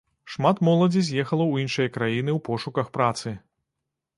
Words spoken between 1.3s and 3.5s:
ў іншыя краіны ў пошуках працы.